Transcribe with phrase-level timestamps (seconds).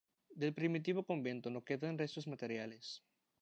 [0.43, 2.85] Del primitivo convento no quedan restos materiales.